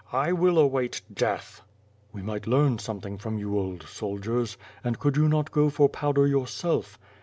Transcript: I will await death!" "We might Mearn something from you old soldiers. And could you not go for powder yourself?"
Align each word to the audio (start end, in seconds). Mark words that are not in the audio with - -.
I 0.11 0.31
will 0.31 0.57
await 0.57 1.03
death!" 1.13 1.61
"We 2.11 2.23
might 2.23 2.47
Mearn 2.47 2.79
something 2.79 3.19
from 3.19 3.37
you 3.37 3.55
old 3.55 3.83
soldiers. 3.83 4.57
And 4.83 4.97
could 4.97 5.15
you 5.15 5.29
not 5.29 5.51
go 5.51 5.69
for 5.69 5.89
powder 5.89 6.25
yourself?" 6.25 6.97